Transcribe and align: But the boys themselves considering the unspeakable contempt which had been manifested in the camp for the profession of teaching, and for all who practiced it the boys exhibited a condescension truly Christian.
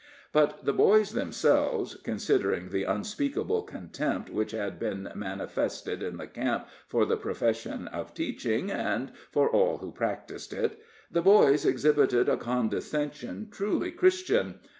But 0.31 0.65
the 0.65 0.73
boys 0.73 1.11
themselves 1.11 1.93
considering 2.03 2.69
the 2.69 2.85
unspeakable 2.85 3.61
contempt 3.61 4.31
which 4.31 4.49
had 4.49 4.79
been 4.79 5.11
manifested 5.13 6.01
in 6.01 6.17
the 6.17 6.25
camp 6.25 6.65
for 6.87 7.05
the 7.05 7.17
profession 7.17 7.87
of 7.89 8.15
teaching, 8.15 8.71
and 8.71 9.11
for 9.29 9.47
all 9.47 9.77
who 9.77 9.91
practiced 9.91 10.53
it 10.53 10.79
the 11.11 11.21
boys 11.21 11.67
exhibited 11.67 12.29
a 12.29 12.35
condescension 12.37 13.49
truly 13.51 13.91
Christian. 13.91 14.55